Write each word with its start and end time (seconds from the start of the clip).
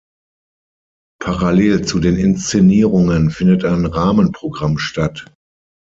Parallel 1.23 1.85
zu 1.85 1.99
den 1.99 2.15
Inszenierungen 2.17 3.29
findet 3.29 3.63
ein 3.65 3.85
Rahmenprogramm 3.85 4.79
statt. 4.79 5.31